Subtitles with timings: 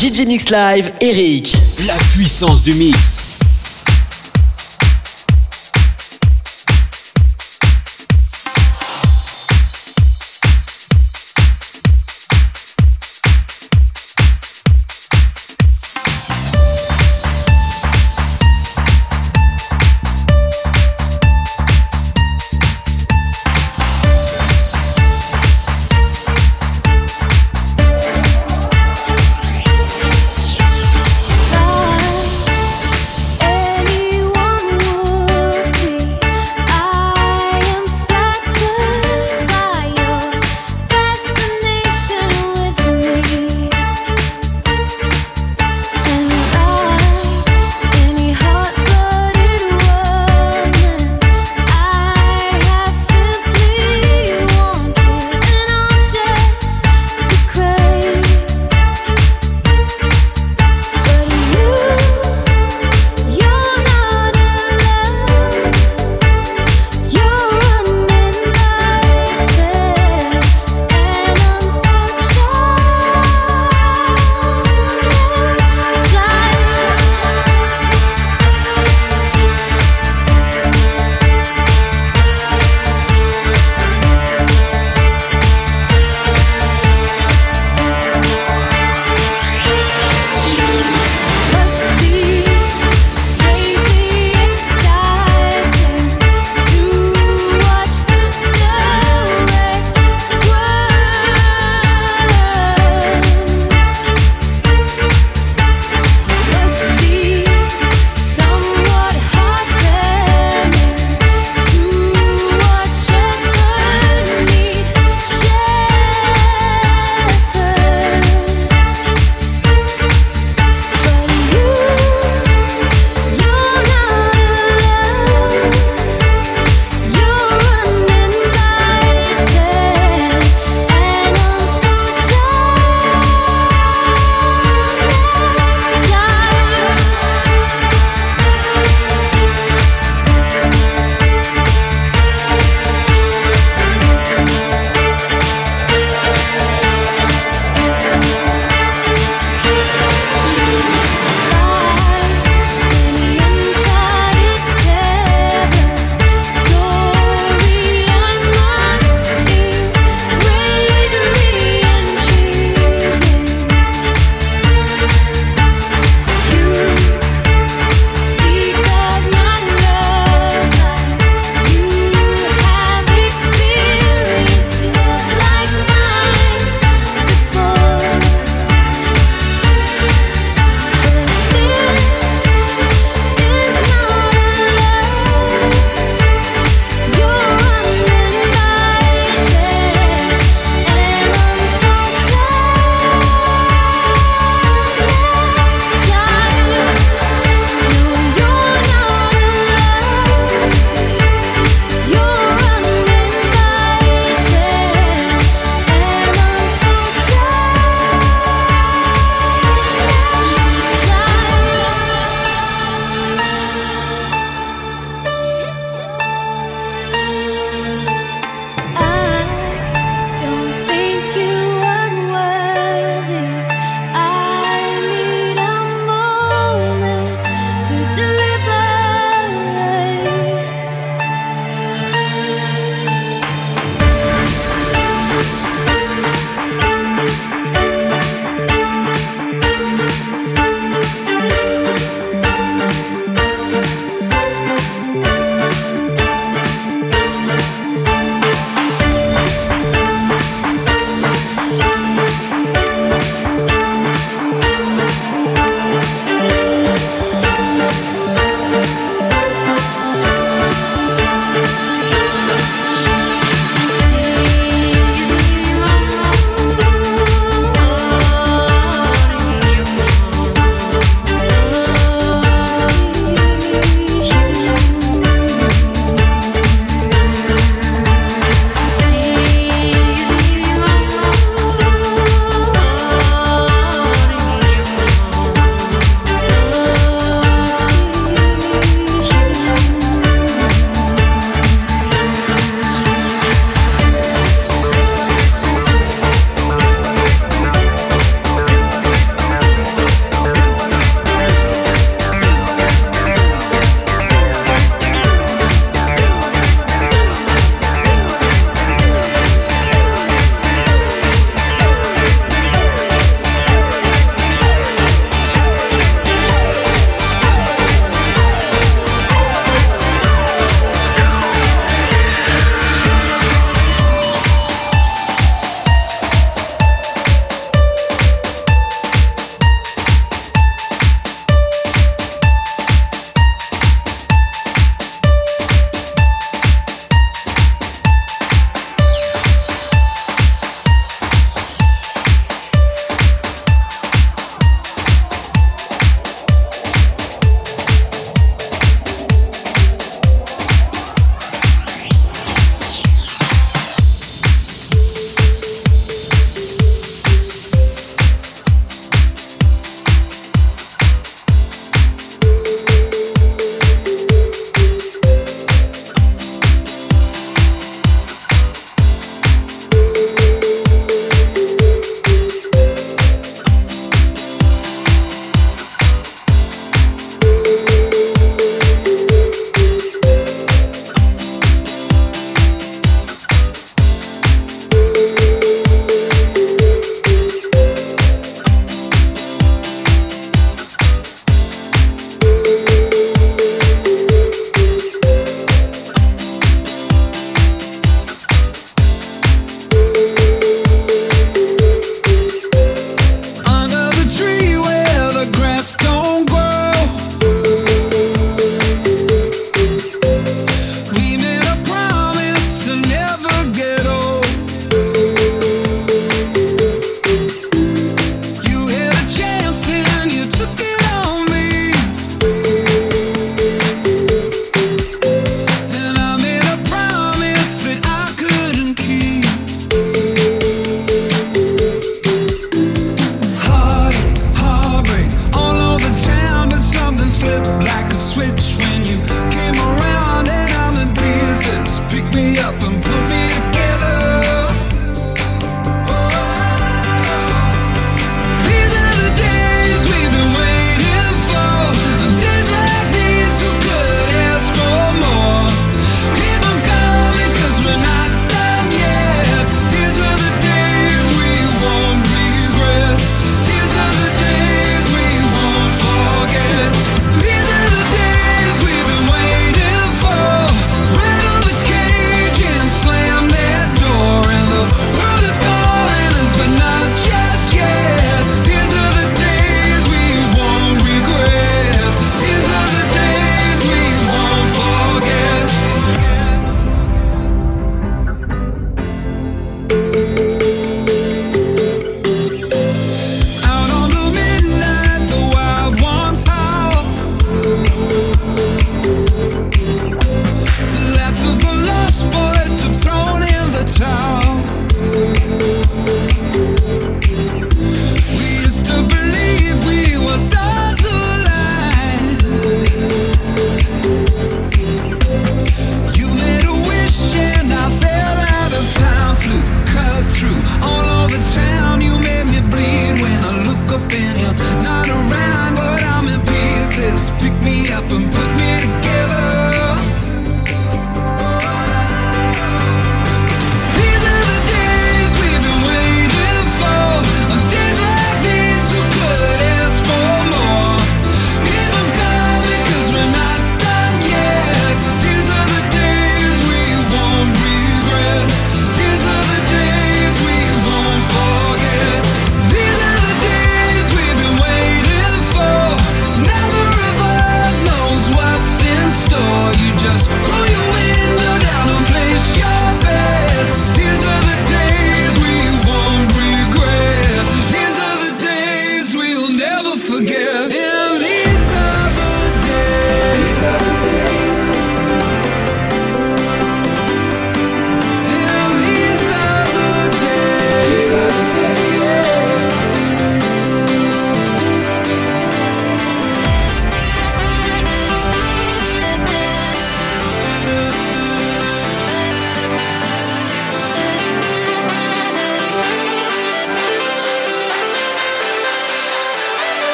[0.00, 1.52] DJ Mix Live, Eric.
[1.86, 3.29] La puissance du mix.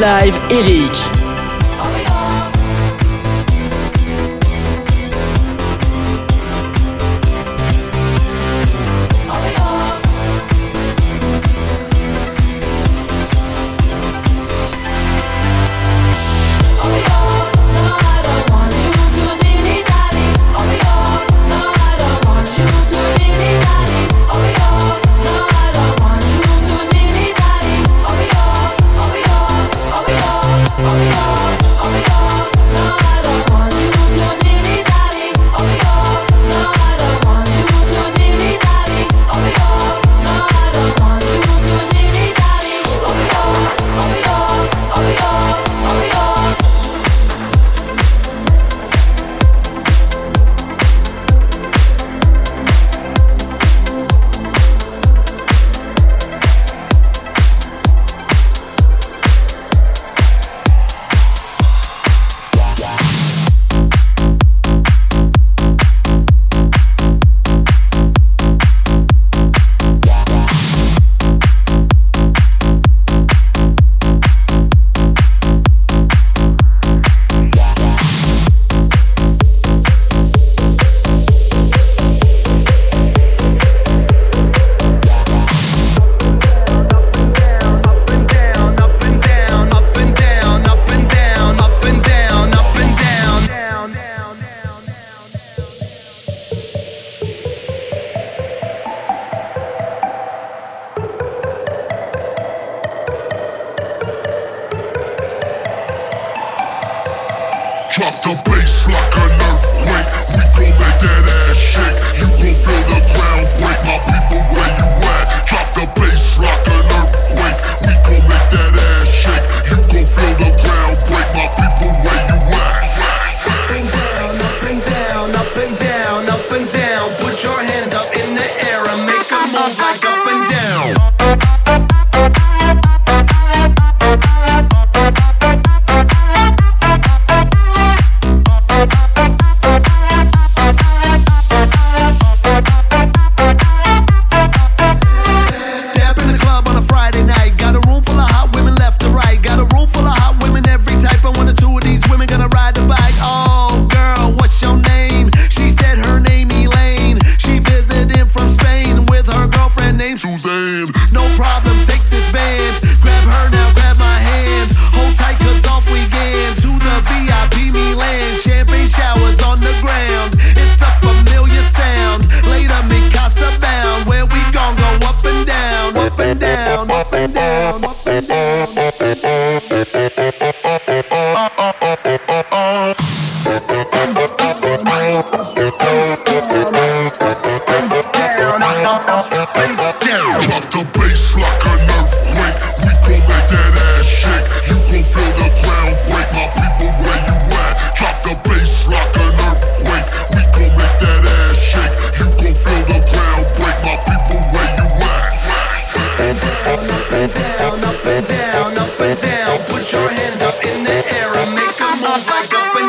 [0.00, 1.13] Live, Eric.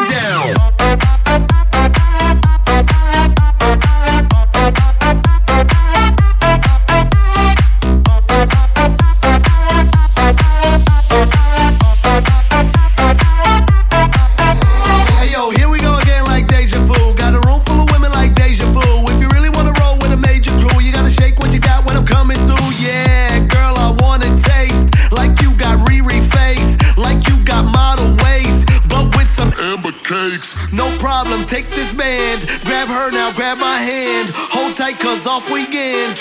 [0.09, 1.14] down.
[35.23, 36.19] off we get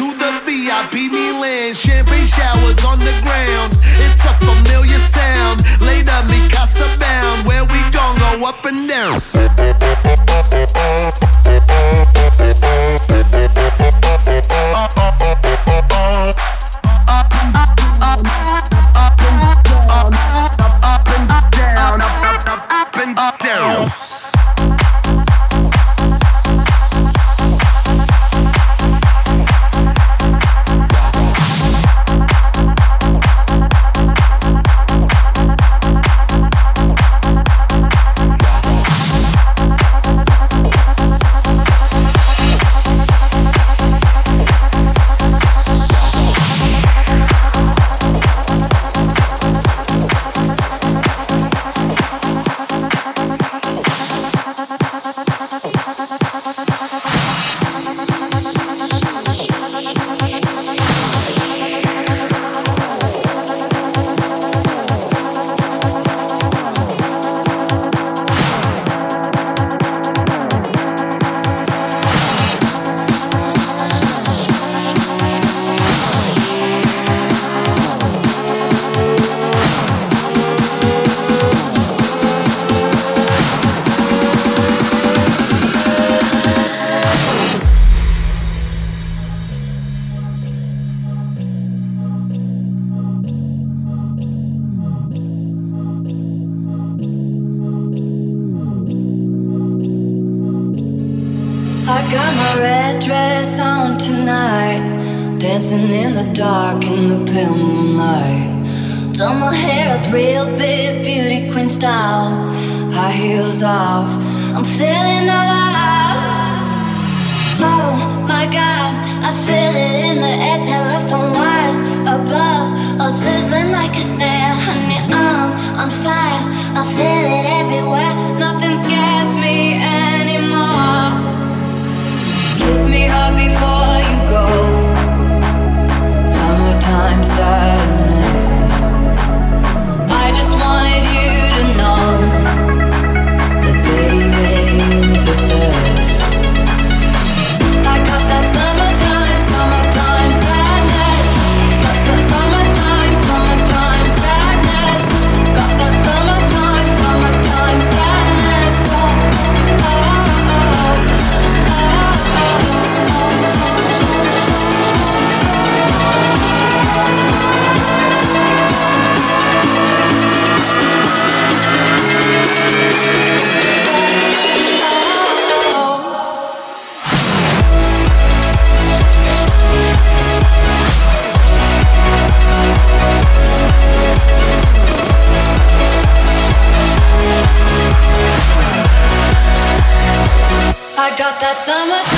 [191.57, 192.14] summertime.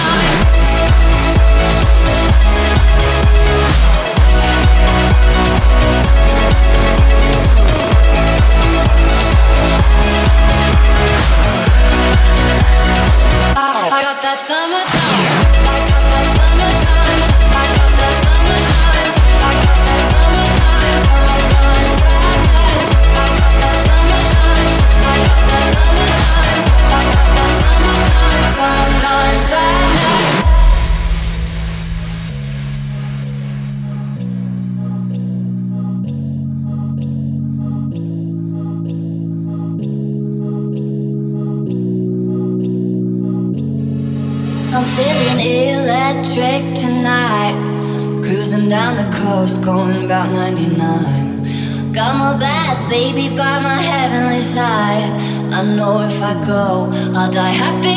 [56.46, 57.95] Go, I'll die happy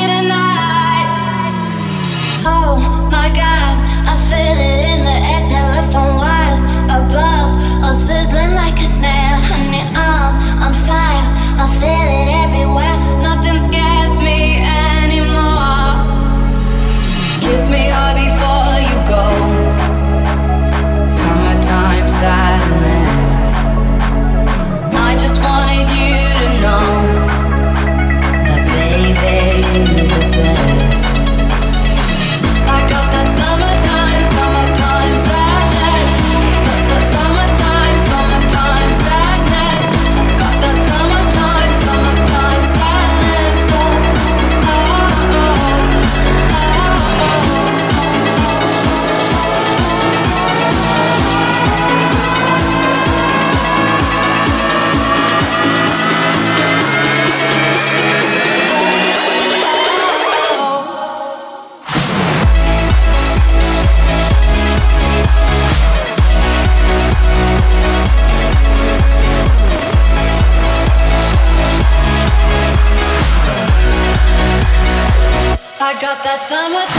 [76.23, 76.98] that summertime.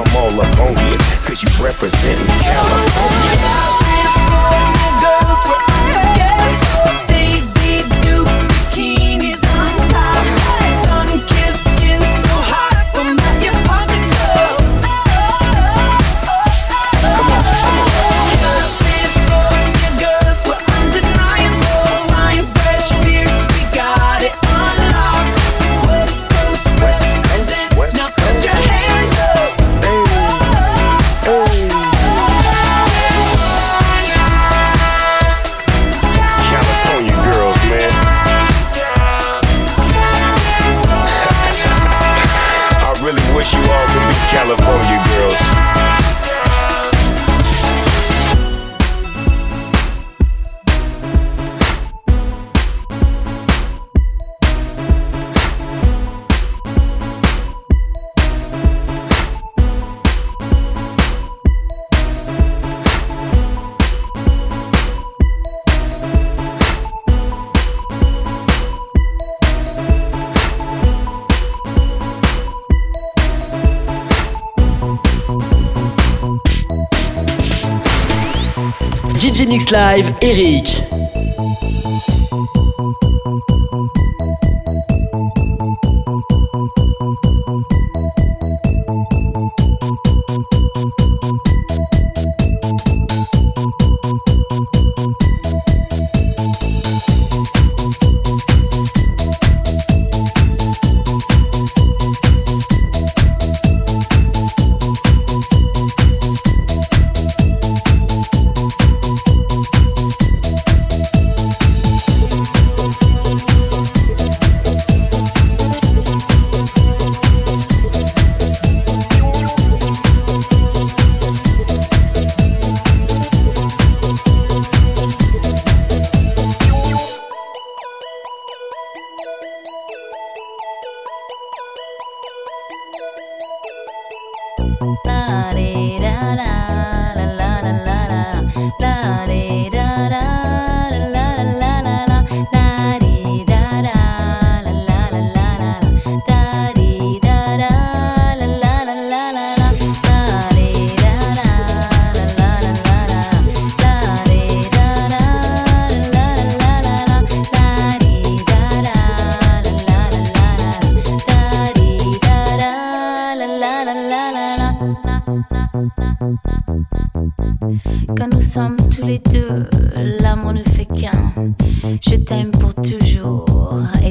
[0.00, 3.89] I'm all up on you, cause you represent California.
[79.70, 80.99] Live, Eric.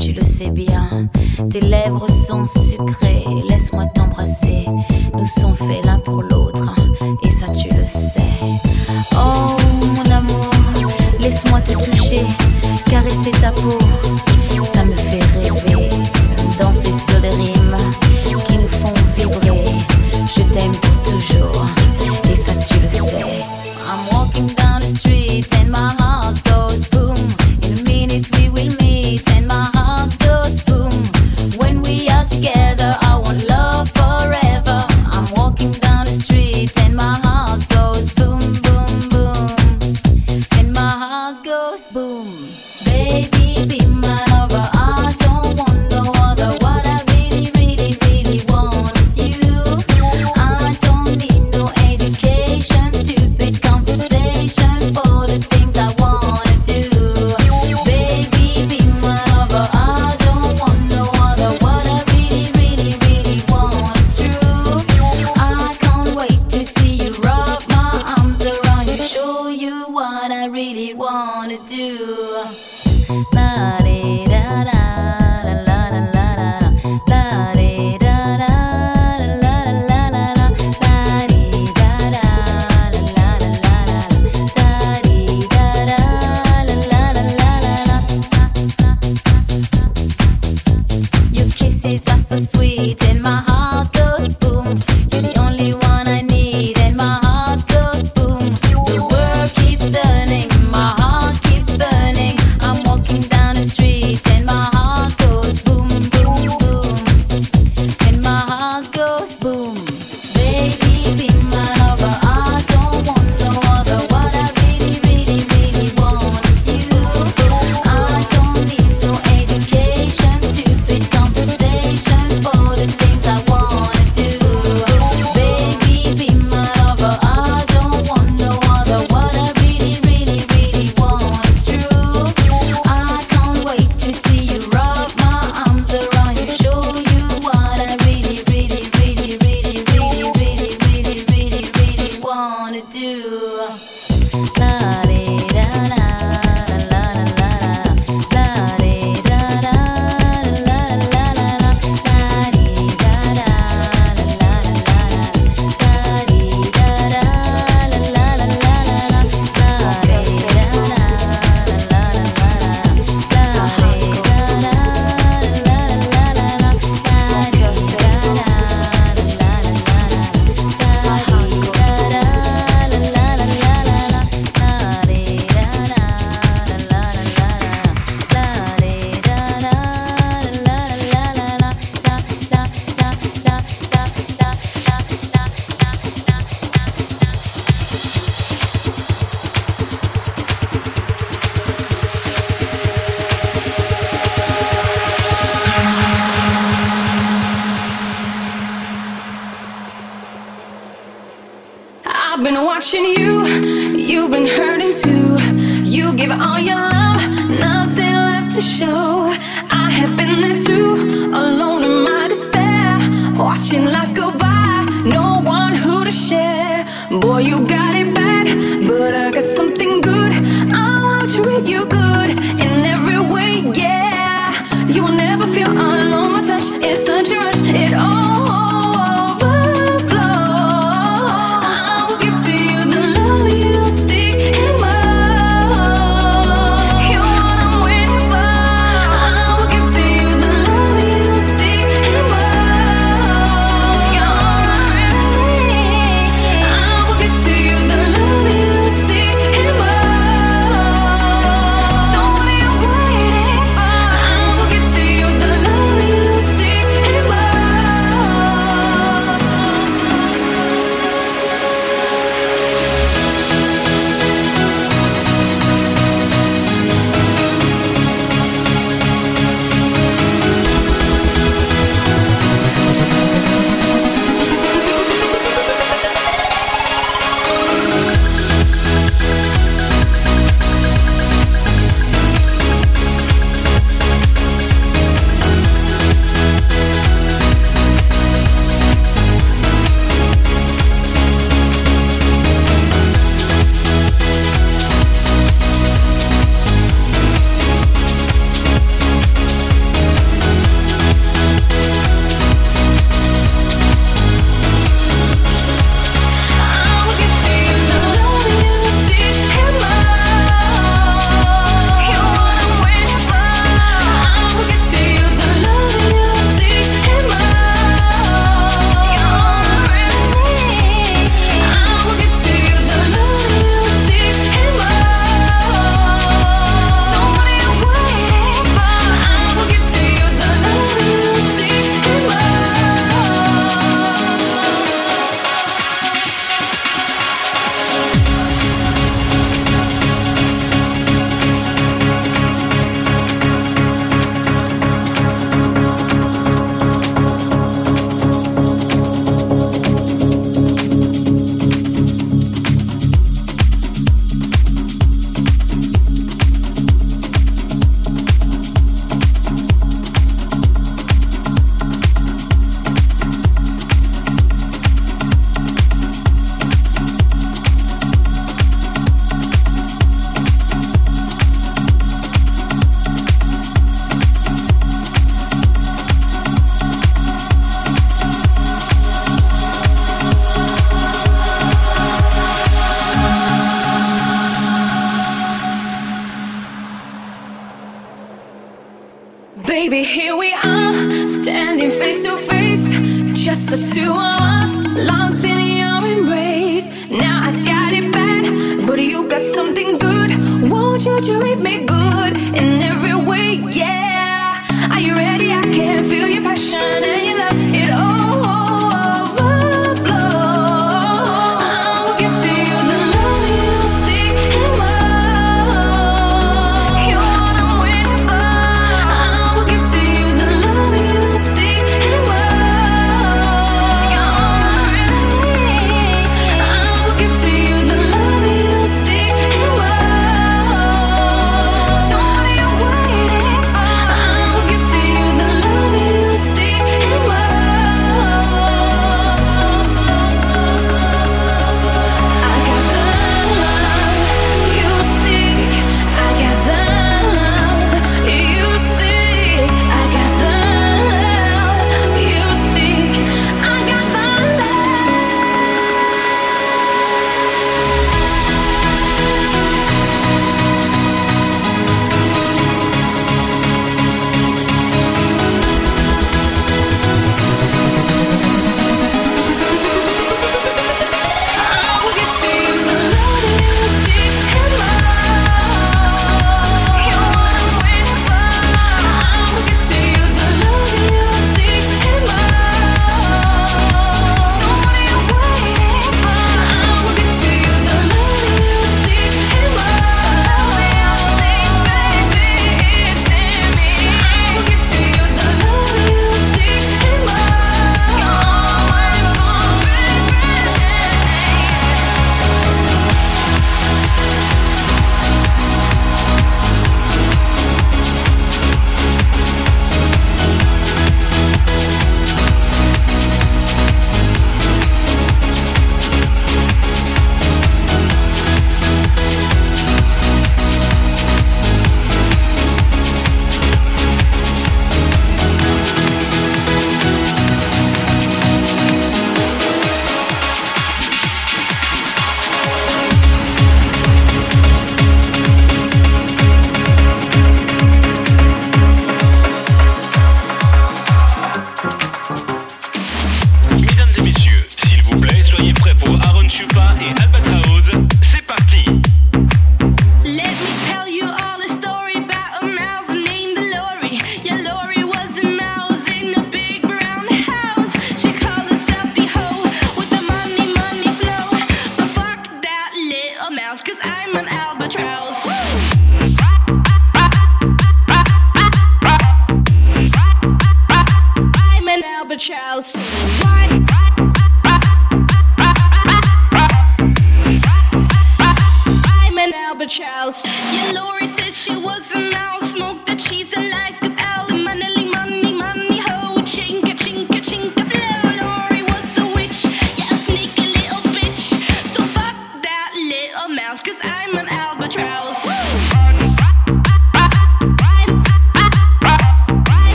[0.00, 1.08] tu le sais bien.
[1.50, 4.64] Tes lèvres sont sucrées, laisse-moi t'embrasser.
[5.14, 6.74] Nous sommes faits l'un pour l'autre,
[7.22, 8.22] et ça tu le sais.
[9.14, 9.56] Oh
[9.94, 10.50] mon amour,
[11.20, 12.24] laisse-moi te toucher,
[12.86, 13.78] caresser ta peau.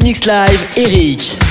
[0.00, 1.47] Live, Eric.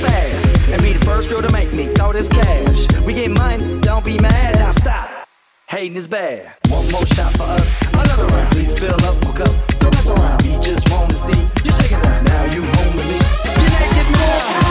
[0.00, 2.86] fast and be the first girl to make me throw this cash.
[3.06, 4.56] We get money, don't be mad.
[4.56, 5.08] Now stop.
[5.68, 6.52] Hating is bad.
[6.68, 8.50] One more shot for us, another round.
[8.52, 10.42] Please fill up, hook up, don't mess around.
[10.42, 12.24] We just wanna see you shaking that.
[12.24, 13.18] Now you home with me.
[13.62, 14.69] You make it more.